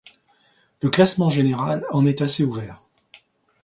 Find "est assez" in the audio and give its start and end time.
2.07-2.41